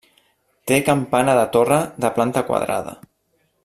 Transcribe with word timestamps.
Té 0.71 0.79
campana 0.87 1.37
de 1.41 1.45
torre 1.57 1.79
de 2.07 2.13
planta 2.19 2.47
quadrada. 2.51 3.01